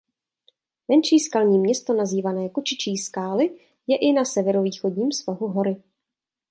[0.87, 5.83] Menší skalní město nazývané Kočičí skály je i na severovýchodním svahu hory.